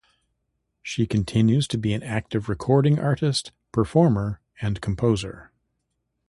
[0.81, 5.51] She continues to be an active recording artist, performer and composer.